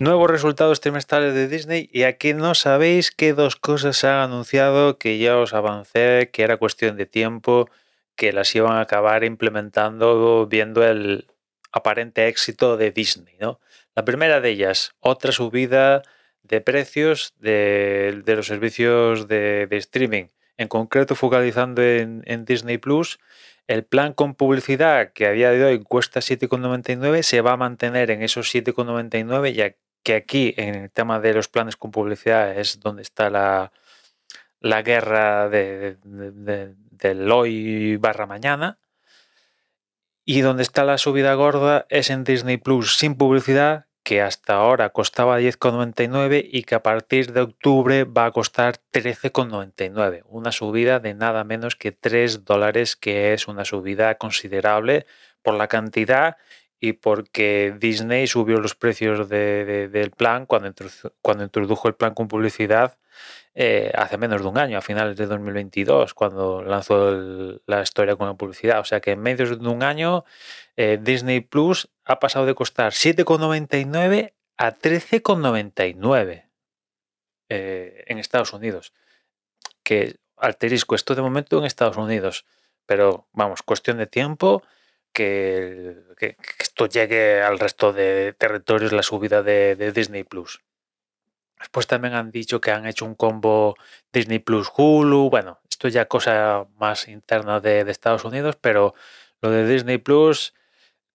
nuevos 0.00 0.30
resultados 0.30 0.80
trimestrales 0.80 1.34
de 1.34 1.46
Disney 1.46 1.90
y 1.92 2.04
aquí 2.04 2.32
no 2.32 2.54
sabéis 2.54 3.10
qué 3.10 3.34
dos 3.34 3.54
cosas 3.56 3.98
se 3.98 4.08
han 4.08 4.22
anunciado 4.22 4.96
que 4.96 5.18
ya 5.18 5.36
os 5.36 5.52
avancé, 5.52 6.30
que 6.32 6.42
era 6.42 6.56
cuestión 6.56 6.96
de 6.96 7.04
tiempo, 7.04 7.68
que 8.16 8.32
las 8.32 8.54
iban 8.54 8.72
a 8.72 8.80
acabar 8.80 9.24
implementando 9.24 10.46
viendo 10.46 10.82
el 10.84 11.28
aparente 11.70 12.28
éxito 12.28 12.78
de 12.78 12.92
Disney. 12.92 13.34
¿no? 13.38 13.60
La 13.94 14.02
primera 14.06 14.40
de 14.40 14.48
ellas, 14.48 14.94
otra 15.00 15.32
subida 15.32 16.02
de 16.44 16.62
precios 16.62 17.34
de, 17.38 18.22
los 18.26 18.46
servicios 18.46 19.28
de, 19.28 19.68
streaming, 19.70 20.28
en 20.56 20.68
concreto 20.68 21.14
focalizando 21.14 21.82
en, 21.82 22.22
en 22.24 22.46
Disney 22.46 22.78
Plus 22.78 23.18
el 23.66 23.84
plan 23.84 24.14
con 24.14 24.34
publicidad 24.34 25.12
que 25.12 25.26
a 25.26 25.32
día 25.32 25.50
de 25.50 25.62
hoy 25.62 25.78
cuesta 25.84 26.20
7,99 26.20 27.22
se 27.22 27.42
va 27.42 27.52
a 27.52 27.56
mantener 27.58 28.10
en 28.10 28.22
esos 28.22 28.52
7,99 28.52 29.52
ya 29.52 29.74
que 30.02 30.14
aquí 30.14 30.54
en 30.56 30.74
el 30.74 30.90
tema 30.90 31.20
de 31.20 31.34
los 31.34 31.48
planes 31.48 31.76
con 31.76 31.90
publicidad 31.90 32.58
es 32.58 32.80
donde 32.80 33.02
está 33.02 33.30
la, 33.30 33.72
la 34.60 34.82
guerra 34.82 35.48
de, 35.48 35.96
del 36.02 37.32
hoy 37.32 37.96
barra 37.96 38.26
mañana. 38.26 38.78
Y 40.24 40.42
donde 40.42 40.62
está 40.62 40.84
la 40.84 40.98
subida 40.98 41.34
gorda 41.34 41.86
es 41.88 42.10
en 42.10 42.24
Disney 42.24 42.56
Plus 42.56 42.96
sin 42.96 43.16
publicidad, 43.16 43.86
que 44.02 44.22
hasta 44.22 44.54
ahora 44.54 44.90
costaba 44.90 45.40
10,99 45.40 46.48
y 46.50 46.62
que 46.62 46.74
a 46.74 46.82
partir 46.82 47.32
de 47.32 47.40
octubre 47.42 48.04
va 48.04 48.26
a 48.26 48.30
costar 48.30 48.76
13,99. 48.92 50.22
Una 50.26 50.52
subida 50.52 51.00
de 51.00 51.14
nada 51.14 51.44
menos 51.44 51.76
que 51.76 51.92
3 51.92 52.44
dólares, 52.44 52.96
que 52.96 53.32
es 53.32 53.48
una 53.48 53.64
subida 53.64 54.16
considerable 54.16 55.06
por 55.42 55.54
la 55.54 55.68
cantidad 55.68 56.36
y 56.80 56.94
porque 56.94 57.74
Disney 57.78 58.26
subió 58.26 58.58
los 58.58 58.74
precios 58.74 59.28
del 59.28 60.10
plan 60.16 60.46
cuando, 60.46 60.72
cuando 61.20 61.44
introdujo 61.44 61.88
el 61.88 61.94
plan 61.94 62.14
con 62.14 62.26
publicidad 62.26 62.96
eh, 63.54 63.90
hace 63.94 64.16
menos 64.16 64.42
de 64.42 64.48
un 64.48 64.58
año, 64.58 64.78
a 64.78 64.80
finales 64.80 65.16
de 65.16 65.26
2022, 65.26 66.14
cuando 66.14 66.62
lanzó 66.62 67.10
la 67.66 67.82
historia 67.82 68.16
con 68.16 68.28
la 68.28 68.34
publicidad. 68.34 68.80
O 68.80 68.84
sea 68.84 69.00
que 69.00 69.10
en 69.12 69.20
medio 69.20 69.56
de 69.56 69.68
un 69.68 69.82
año 69.82 70.24
eh, 70.76 70.98
Disney 71.00 71.40
Plus 71.40 71.90
ha 72.04 72.20
pasado 72.20 72.46
de 72.46 72.54
costar 72.54 72.92
7,99 72.92 74.32
a 74.56 74.76
13,99 74.76 76.44
eh, 77.48 78.04
en 78.06 78.18
Estados 78.18 78.52
Unidos. 78.52 78.94
Que 79.82 80.16
alterisco 80.36 80.94
esto 80.94 81.14
de 81.14 81.22
momento 81.22 81.58
en 81.58 81.64
Estados 81.64 81.96
Unidos, 81.96 82.46
pero 82.86 83.26
vamos, 83.32 83.62
cuestión 83.62 83.98
de 83.98 84.06
tiempo 84.06 84.62
que, 85.12 85.96
esto 86.58 86.86
llegue 86.86 87.42
al 87.42 87.58
resto 87.58 87.92
de 87.92 88.34
territorios 88.38 88.92
la 88.92 89.02
subida 89.02 89.42
de, 89.42 89.92
Disney 89.92 90.24
Plus. 90.24 90.60
Después 91.58 91.86
también 91.86 92.14
han 92.14 92.30
dicho 92.30 92.60
que 92.60 92.70
han 92.70 92.86
hecho 92.86 93.04
un 93.04 93.14
combo 93.14 93.76
Disney 94.12 94.38
Plus 94.38 94.70
Hulu. 94.74 95.28
Bueno, 95.28 95.60
esto 95.68 95.88
ya 95.88 96.06
cosa 96.06 96.66
más 96.78 97.06
interna 97.08 97.60
de, 97.60 97.84
de 97.84 97.92
Estados 97.92 98.24
Unidos, 98.24 98.56
pero 98.60 98.94
lo 99.42 99.50
de 99.50 99.66
Disney 99.66 99.98
Plus 99.98 100.54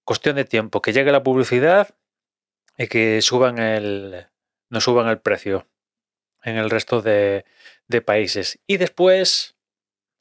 cuestión 0.05 0.38
de 0.38 0.45
tiempo, 0.45 0.81
que 0.81 0.93
llegue 0.93 1.11
la 1.11 1.23
publicidad 1.23 1.89
y 2.77 2.88
que 2.88 3.21
suban 3.21 3.57
el, 3.57 4.27
no 4.69 4.79
suban 4.79 5.07
el 5.09 5.19
precio 5.19 5.67
en 6.43 6.57
el 6.57 6.69
resto 6.69 7.01
de, 7.01 7.43
países. 8.05 8.59
Y 8.67 8.77
después, 8.77 9.55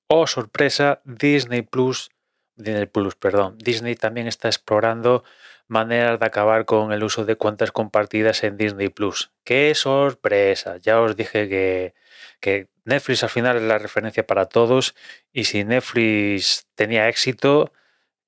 oh 0.09 0.27
sorpresa, 0.27 1.03
Disney 1.05 1.63
Plus, 1.63 2.11
Disney 2.57 2.87
Plus, 2.87 3.15
perdón, 3.17 3.59
Disney 3.59 3.97
también 3.97 4.27
está 4.27 4.49
explorando 4.49 5.25
maneras 5.67 6.21
de 6.21 6.27
acabar 6.27 6.65
con 6.67 6.93
el 6.93 7.03
uso 7.03 7.25
de 7.25 7.37
cuentas 7.37 7.73
compartidas 7.73 8.45
en 8.45 8.57
Disney 8.57 8.89
Plus. 8.89 9.33
¡Qué 9.45 9.75
sorpresa! 9.75 10.77
Ya 10.79 11.01
os 11.01 11.17
dije 11.17 11.49
que, 11.49 11.95
que 12.41 12.69
Netflix 12.85 13.23
al 13.23 13.31
final 13.31 13.57
es 13.57 13.63
la 13.63 13.79
referencia 13.79 14.27
para 14.27 14.47
todos 14.47 14.95
y 15.33 15.45
si 15.45 15.65
Netflix 15.65 16.67
tenía 16.75 17.09
éxito, 17.09 17.73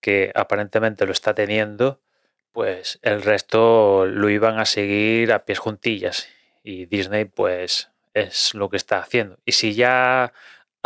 que 0.00 0.32
aparentemente 0.34 1.06
lo 1.06 1.12
está 1.12 1.34
teniendo, 1.34 2.00
pues 2.52 2.98
el 3.02 3.22
resto 3.22 4.06
lo 4.06 4.30
iban 4.30 4.58
a 4.58 4.64
seguir 4.64 5.32
a 5.32 5.44
pies 5.44 5.58
juntillas. 5.58 6.28
Y 6.62 6.86
Disney, 6.86 7.26
pues, 7.26 7.90
es 8.14 8.54
lo 8.54 8.70
que 8.70 8.76
está 8.76 8.98
haciendo. 8.98 9.38
Y 9.44 9.52
si 9.52 9.74
ya 9.74 10.32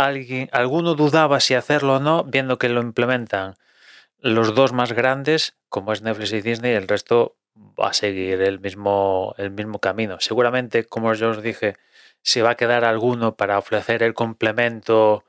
alguien, 0.04 0.48
alguno 0.52 0.94
dudaba 0.94 1.40
si 1.40 1.54
hacerlo 1.54 1.96
o 1.96 2.00
no, 2.00 2.24
viendo 2.24 2.58
que 2.58 2.68
lo 2.68 2.80
implementan 2.80 3.56
los 4.18 4.54
dos 4.54 4.72
más 4.72 4.92
grandes, 4.92 5.56
como 5.68 5.92
es 5.92 6.02
Netflix 6.02 6.32
y 6.32 6.42
Disney, 6.42 6.72
el 6.72 6.88
resto 6.88 7.36
va 7.56 7.88
a 7.88 7.92
seguir 7.92 8.40
el 8.42 8.60
mismo, 8.60 9.34
el 9.38 9.50
mismo 9.50 9.78
camino. 9.78 10.18
Seguramente, 10.20 10.84
como 10.84 11.14
yo 11.14 11.30
os 11.30 11.42
dije, 11.42 11.76
se 12.22 12.42
va 12.42 12.50
a 12.50 12.56
quedar 12.56 12.84
alguno 12.84 13.36
para 13.36 13.58
ofrecer 13.58 14.02
el 14.02 14.14
complemento 14.14 15.24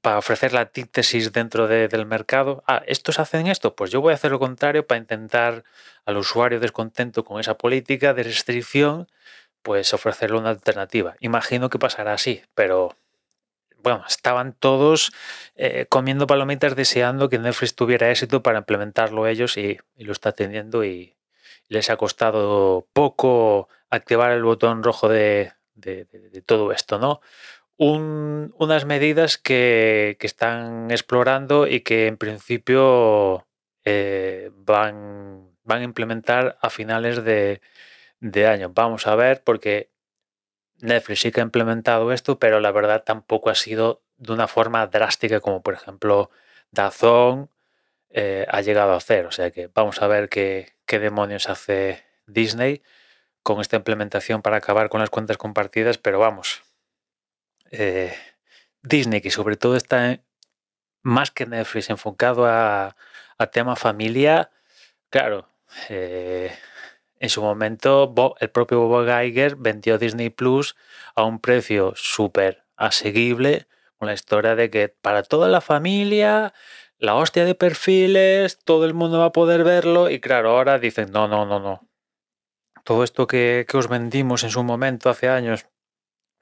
para 0.00 0.18
ofrecer 0.18 0.52
la 0.52 0.60
antítesis 0.60 1.32
dentro 1.32 1.66
del 1.66 2.06
mercado. 2.06 2.62
Ah, 2.66 2.82
estos 2.86 3.18
hacen 3.18 3.46
esto, 3.46 3.74
pues 3.74 3.90
yo 3.90 4.00
voy 4.00 4.12
a 4.12 4.14
hacer 4.14 4.30
lo 4.30 4.38
contrario 4.38 4.86
para 4.86 4.98
intentar 5.00 5.64
al 6.04 6.16
usuario 6.18 6.60
descontento 6.60 7.24
con 7.24 7.40
esa 7.40 7.56
política 7.56 8.12
de 8.12 8.24
restricción, 8.24 9.08
pues 9.62 9.94
ofrecerle 9.94 10.38
una 10.38 10.50
alternativa. 10.50 11.16
Imagino 11.20 11.70
que 11.70 11.78
pasará 11.78 12.12
así, 12.12 12.42
pero 12.54 12.96
bueno, 13.84 14.04
estaban 14.08 14.54
todos 14.54 15.12
eh, 15.54 15.86
comiendo 15.88 16.26
palomitas 16.26 16.74
deseando 16.74 17.28
que 17.28 17.38
Netflix 17.38 17.76
tuviera 17.76 18.10
éxito 18.10 18.42
para 18.42 18.58
implementarlo 18.58 19.28
ellos 19.28 19.56
y, 19.56 19.78
lo 19.98 20.12
está 20.12 20.32
teniendo 20.32 20.84
y 20.84 21.14
les 21.68 21.90
ha 21.90 21.96
costado 21.96 22.88
poco 22.92 23.68
activar 23.90 24.32
el 24.32 24.42
botón 24.42 24.82
rojo 24.82 25.08
de, 25.08 25.52
de 25.76 26.42
todo 26.44 26.72
esto, 26.72 26.98
¿no? 26.98 27.20
unas 27.76 28.84
medidas 28.84 29.38
que, 29.38 30.16
están 30.20 30.90
explorando 30.90 31.66
y 31.66 31.80
que 31.80 32.06
en 32.06 32.16
principio 32.16 33.46
eh, 33.84 34.50
van, 34.54 35.50
van 35.64 35.80
a 35.80 35.84
implementar 35.84 36.56
a 36.60 36.70
finales 36.70 37.24
de, 37.24 37.60
año. 38.46 38.70
Vamos 38.74 39.06
a 39.06 39.16
ver, 39.16 39.42
porque 39.44 39.90
Netflix 40.80 41.20
sí 41.20 41.32
que 41.32 41.40
ha 41.40 41.44
implementado 41.44 42.12
esto, 42.12 42.38
pero 42.38 42.60
la 42.60 42.72
verdad 42.72 43.04
tampoco 43.04 43.50
ha 43.50 43.54
sido 43.54 44.02
de 44.16 44.32
una 44.32 44.48
forma 44.48 44.86
drástica 44.86 45.40
como 45.40 45.62
por 45.62 45.74
ejemplo 45.74 46.30
Dazón 46.70 47.50
eh, 48.10 48.46
ha 48.48 48.60
llegado 48.60 48.92
a 48.92 48.96
hacer. 48.96 49.26
O 49.26 49.32
sea 49.32 49.50
que 49.50 49.70
vamos 49.74 50.02
a 50.02 50.06
ver 50.06 50.28
qué, 50.28 50.72
qué 50.86 50.98
demonios 50.98 51.48
hace 51.48 52.04
Disney 52.26 52.82
con 53.44 53.60
esta 53.60 53.76
implementación 53.76 54.42
para 54.42 54.56
acabar 54.56 54.88
con 54.88 55.00
las 55.00 55.10
cuentas 55.10 55.36
compartidas, 55.36 55.98
pero 55.98 56.18
vamos, 56.18 56.62
eh, 57.70 58.14
Disney, 58.82 59.20
que 59.20 59.30
sobre 59.30 59.56
todo 59.56 59.76
está 59.76 60.20
más 61.02 61.30
que 61.30 61.46
Netflix 61.46 61.90
enfocado 61.90 62.46
a, 62.46 62.96
tema 63.52 63.76
familia, 63.76 64.50
claro, 65.10 65.46
eh, 65.90 66.56
en 67.20 67.28
su 67.28 67.42
momento 67.42 68.14
el 68.40 68.50
propio 68.50 68.80
Bob 68.86 69.06
Geiger 69.06 69.56
vendió 69.56 69.98
Disney 69.98 70.30
Plus 70.30 70.76
a 71.14 71.24
un 71.24 71.38
precio 71.38 71.92
súper 71.96 72.64
asequible, 72.76 73.66
con 73.98 74.08
la 74.08 74.14
historia 74.14 74.54
de 74.56 74.70
que 74.70 74.88
para 74.88 75.22
toda 75.22 75.48
la 75.48 75.60
familia, 75.60 76.52
la 76.98 77.14
hostia 77.14 77.44
de 77.44 77.54
perfiles, 77.54 78.58
todo 78.64 78.84
el 78.84 78.94
mundo 78.94 79.18
va 79.18 79.26
a 79.26 79.32
poder 79.32 79.64
verlo 79.64 80.10
y 80.10 80.20
claro, 80.20 80.50
ahora 80.50 80.78
dicen, 80.78 81.10
no, 81.12 81.28
no, 81.28 81.46
no, 81.46 81.60
no. 81.60 81.88
Todo 82.84 83.04
esto 83.04 83.26
que, 83.26 83.64
que 83.68 83.76
os 83.76 83.88
vendimos 83.88 84.44
en 84.44 84.50
su 84.50 84.62
momento 84.62 85.08
hace 85.08 85.28
años 85.28 85.66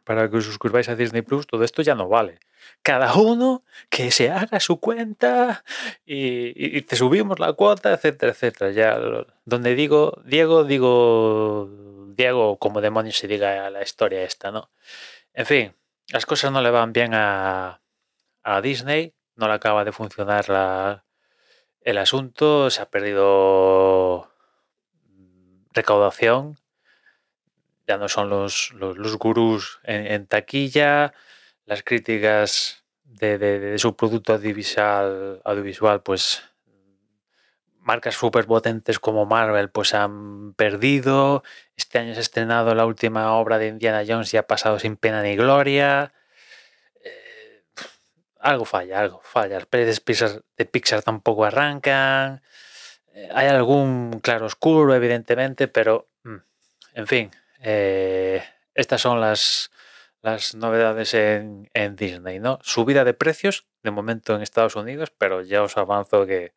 para 0.04 0.28
que 0.28 0.36
os 0.36 0.44
suscribáis 0.44 0.88
a 0.88 0.96
Disney 0.96 1.22
Plus, 1.22 1.46
todo 1.46 1.64
esto 1.64 1.82
ya 1.82 1.94
no 1.94 2.08
vale. 2.08 2.40
Cada 2.82 3.14
uno 3.14 3.64
que 3.88 4.10
se 4.10 4.30
haga 4.30 4.60
su 4.60 4.78
cuenta 4.80 5.64
y, 6.04 6.82
te 6.82 6.96
subimos 6.96 7.38
la 7.38 7.52
cuota, 7.52 7.92
etcétera, 7.92 8.32
etcétera. 8.32 8.70
Ya 8.70 8.98
donde 9.44 9.74
digo 9.74 10.20
Diego, 10.24 10.64
digo 10.64 11.68
Diego, 12.16 12.58
como 12.58 12.80
demonios 12.80 13.16
se 13.16 13.28
diga 13.28 13.70
la 13.70 13.82
historia 13.82 14.22
esta, 14.22 14.50
¿no? 14.50 14.70
En 15.34 15.46
fin, 15.46 15.74
las 16.08 16.26
cosas 16.26 16.52
no 16.52 16.60
le 16.60 16.70
van 16.70 16.92
bien 16.92 17.14
a, 17.14 17.80
a 18.42 18.60
Disney, 18.60 19.14
no 19.36 19.48
le 19.48 19.54
acaba 19.54 19.84
de 19.84 19.92
funcionar 19.92 20.48
la, 20.48 21.04
el 21.80 21.98
asunto, 21.98 22.70
se 22.70 22.82
ha 22.82 22.90
perdido 22.90 24.30
recaudación 25.72 26.61
no 27.96 28.08
son 28.08 28.28
los, 28.28 28.72
los, 28.72 29.16
gurús 29.16 29.80
en, 29.84 30.26
taquilla, 30.26 31.14
las 31.66 31.82
críticas 31.82 32.84
de, 33.04 33.76
su 33.78 33.96
producto 33.96 34.34
audiovisual, 34.34 35.40
audiovisual 35.44 36.02
pues 36.02 36.42
marcas 37.82 38.14
súper 38.14 38.46
potentes 38.46 38.98
como 38.98 39.26
Marvel 39.26 39.70
pues 39.70 39.94
han 39.94 40.54
perdido. 40.54 41.42
Este 41.76 41.98
año 41.98 42.14
se 42.14 42.20
ha 42.20 42.22
estrenado 42.22 42.74
la 42.74 42.86
última 42.86 43.32
obra 43.34 43.58
de 43.58 43.68
Indiana 43.68 44.04
Jones 44.06 44.32
y 44.32 44.36
ha 44.36 44.46
pasado 44.46 44.78
sin 44.78 44.96
pena 44.96 45.22
ni 45.22 45.36
gloria. 45.36 46.12
Eh, 47.04 47.64
algo 48.40 48.64
falla, 48.64 49.00
algo 49.00 49.20
falla. 49.22 49.56
Las 49.56 49.66
pelis 49.66 50.02
de 50.56 50.64
Pixar 50.64 51.02
tampoco 51.02 51.44
arrancan. 51.44 52.42
Eh, 53.14 53.28
hay 53.34 53.48
algún 53.48 54.20
claro 54.20 54.46
oscuro, 54.46 54.94
evidentemente, 54.94 55.68
pero 55.68 56.08
mm, 56.24 56.36
en 56.94 57.06
fin, 57.06 57.30
eh, 57.62 58.42
estas 58.74 59.00
son 59.00 59.20
las, 59.20 59.70
las 60.20 60.54
novedades 60.54 61.14
en, 61.14 61.70
en, 61.74 61.96
Disney, 61.96 62.40
¿no? 62.40 62.58
Subida 62.62 63.04
de 63.04 63.14
precios, 63.14 63.66
de 63.82 63.92
momento 63.92 64.34
en 64.34 64.42
Estados 64.42 64.74
Unidos, 64.76 65.12
pero 65.16 65.42
ya 65.42 65.62
os 65.62 65.76
avanzo 65.76 66.26
que 66.26 66.54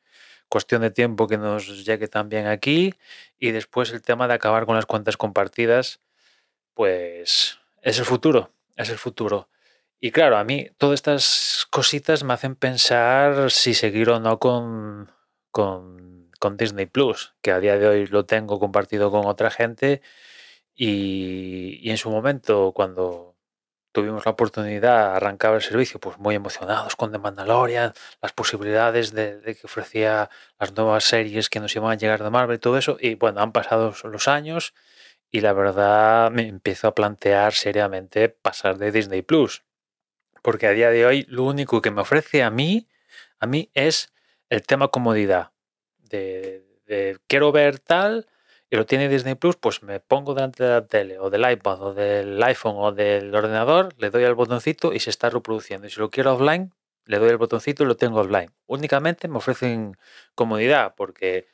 cuestión 0.50 0.82
de 0.82 0.92
tiempo 0.92 1.28
que 1.28 1.38
nos 1.38 1.86
llegue 1.86 2.08
también 2.08 2.48
aquí. 2.48 2.96
Y 3.38 3.52
después 3.52 3.92
el 3.92 4.02
tema 4.02 4.28
de 4.28 4.34
acabar 4.34 4.66
con 4.66 4.76
las 4.76 4.88
cuentas 4.88 5.16
compartidas, 5.16 6.00
pues 6.74 7.60
es 7.82 8.00
el 8.00 8.06
futuro, 8.06 8.52
es 8.76 8.90
el 8.90 8.98
futuro. 8.98 9.50
Y 10.00 10.12
claro, 10.12 10.38
a 10.38 10.44
mí 10.44 10.70
todas 10.78 10.96
estas 10.96 11.68
cositas 11.70 12.24
me 12.24 12.34
hacen 12.34 12.56
pensar 12.56 13.52
si 13.52 13.74
seguir 13.74 14.10
o 14.10 14.20
no 14.20 14.40
con, 14.40 15.12
con, 15.52 16.32
con 16.40 16.58
Disney 16.58 16.86
Plus, 16.88 17.34
que 17.42 17.52
a 17.52 17.60
día 17.60 17.78
de 17.78 17.88
hoy 17.88 18.08
lo 18.08 18.26
tengo 18.26 18.60
compartido 18.60 19.12
con 19.12 19.26
otra 19.26 19.52
gente 19.52 20.02
y, 20.76 21.80
y 21.82 21.90
en 21.90 21.98
su 21.98 22.10
momento 22.10 22.72
cuando 22.74 23.36
tuvimos 23.96 24.26
la 24.26 24.32
oportunidad, 24.34 25.16
arrancaba 25.16 25.56
el 25.56 25.62
servicio, 25.62 26.02
pues 26.02 26.18
muy 26.18 26.36
emocionados 26.36 26.98
con 26.98 27.14
The 27.14 27.18
Mandalorian, 27.18 27.94
las 28.22 28.34
posibilidades 28.34 29.14
de, 29.14 29.40
de, 29.40 29.56
que 29.56 29.66
ofrecía 29.66 30.30
las 30.60 30.76
nuevas 30.76 31.06
series 31.06 31.50
que 31.50 31.62
nos 31.62 31.74
iban 31.78 31.92
a 31.92 31.96
llegar 31.96 32.22
de 32.22 32.30
Marvel 32.30 32.58
y 32.58 32.60
todo 32.60 32.78
eso. 32.78 32.98
Y 33.00 33.16
bueno, 33.16 33.40
han 33.42 33.54
pasado 33.54 33.94
los 34.04 34.28
años 34.28 34.74
y 35.32 35.40
la 35.40 35.54
verdad 35.54 36.30
me 36.30 36.46
empiezo 36.48 36.90
a 36.90 36.96
plantear 36.96 37.54
seriamente 37.54 38.28
pasar 38.28 38.78
de 38.78 38.92
Disney 38.92 39.22
Plus. 39.22 39.64
Porque 40.42 40.68
a 40.68 40.72
día 40.72 40.90
de 40.90 41.06
hoy 41.06 41.26
lo 41.30 41.44
único 41.44 41.82
que 41.82 41.92
me 41.92 42.02
ofrece 42.02 42.44
a 42.44 42.50
mí, 42.50 42.90
a 43.40 43.48
mí 43.48 43.72
es 43.74 44.14
el 44.50 44.64
tema 44.64 44.90
comodidad. 44.90 45.52
De, 46.00 46.66
de 46.86 47.18
quiero 47.28 47.54
ver 47.54 47.80
tal 47.80 48.28
y 48.70 48.76
lo 48.76 48.86
tiene 48.86 49.10
Disney 49.10 49.36
Plus, 49.36 49.56
pues 49.56 49.84
me 49.84 50.00
pongo 50.00 50.34
delante 50.34 50.64
de 50.64 50.70
la 50.70 50.86
tele 50.86 51.20
o 51.20 51.30
del 51.30 51.50
iPad 51.50 51.82
o 51.82 51.94
del 51.94 52.42
iPhone 52.42 52.76
o 52.78 52.92
del 52.92 53.34
ordenador, 53.34 53.94
le 53.98 54.10
doy 54.10 54.24
al 54.24 54.36
botoncito 54.36 54.94
y 54.94 55.00
se 55.00 55.10
está 55.10 55.30
reproduciendo. 55.30 55.88
Y 55.88 55.92
si 55.92 56.00
lo 56.00 56.10
quiero 56.10 56.34
offline, 56.34 56.74
le 57.06 57.20
doy 57.20 57.30
el 57.30 57.38
botoncito 57.38 57.84
y 57.84 57.86
lo 57.86 57.96
tengo 57.96 58.20
offline. 58.20 58.52
Únicamente 58.66 59.28
me 59.28 59.38
ofrecen 59.38 59.98
comodidad 60.34 60.96
porque 60.96 61.48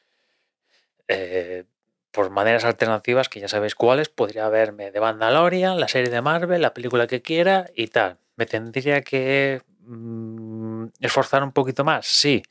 eh, 1.08 1.66
por 2.12 2.30
maneras 2.30 2.66
alternativas, 2.66 3.30
que 3.30 3.40
ya 3.40 3.48
sabéis 3.48 3.76
cuáles, 3.76 4.10
podría 4.10 4.50
verme 4.50 4.92
de 4.92 5.00
Mandalorian, 5.00 5.80
la 5.80 5.88
serie 5.88 6.12
de 6.12 6.22
Marvel, 6.22 6.62
la 6.62 6.74
película 6.74 7.08
que 7.08 7.22
quiera 7.22 7.70
y 7.76 7.88
tal. 7.88 8.20
¿Me 8.36 8.46
tendría 8.46 9.02
que 9.02 9.62
mmm, 9.80 10.88
esforzar 11.00 11.44
un 11.44 11.52
poquito 11.52 11.84
más? 11.84 12.06
Sí. 12.08 12.44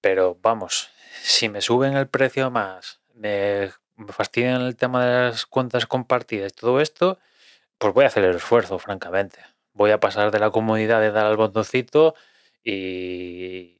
Pero 0.00 0.38
vamos, 0.42 0.90
si 1.22 1.48
me 1.48 1.62
suben 1.62 1.96
el 1.96 2.08
precio 2.08 2.50
más, 2.50 3.00
me 3.14 3.70
fastidian 4.08 4.62
el 4.62 4.76
tema 4.76 5.04
de 5.04 5.30
las 5.30 5.46
cuentas 5.46 5.86
compartidas 5.86 6.52
y 6.52 6.54
todo 6.54 6.80
esto, 6.80 7.18
pues 7.78 7.94
voy 7.94 8.04
a 8.04 8.08
hacer 8.08 8.24
el 8.24 8.36
esfuerzo, 8.36 8.78
francamente. 8.78 9.40
Voy 9.72 9.90
a 9.90 10.00
pasar 10.00 10.30
de 10.30 10.38
la 10.38 10.50
comodidad 10.50 11.00
de 11.00 11.10
dar 11.10 11.26
al 11.26 11.36
botoncito 11.36 12.14
y, 12.62 13.74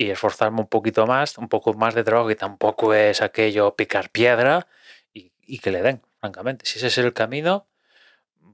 y 0.00 0.10
esforzarme 0.10 0.60
un 0.60 0.66
poquito 0.68 1.06
más, 1.06 1.36
un 1.36 1.48
poco 1.48 1.74
más 1.74 1.94
de 1.94 2.04
trabajo, 2.04 2.28
que 2.28 2.36
tampoco 2.36 2.94
es 2.94 3.20
aquello 3.20 3.76
picar 3.76 4.10
piedra 4.10 4.66
y, 5.12 5.58
que 5.58 5.70
le 5.70 5.82
den, 5.82 6.00
francamente. 6.20 6.64
Si 6.64 6.78
ese 6.78 6.86
es 6.86 6.98
el 6.98 7.12
camino, 7.12 7.66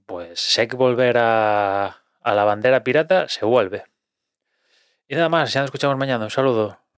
pues 0.07 0.41
si 0.41 0.61
hay 0.61 0.69
que 0.69 0.77
volver 0.77 1.19
a, 1.19 2.03
a 2.23 2.35
la 2.35 2.45
bandera 2.45 2.83
pirata, 2.83 3.29
se 3.29 3.45
vuelve. 3.45 3.85
Y 5.09 5.15
nada 5.15 5.29
más, 5.29 5.53
ya 5.53 5.61
nos 5.61 5.69
escuchamos 5.69 5.97
mañana. 5.97 6.25
Un 6.25 6.31
saludo. 6.31 6.86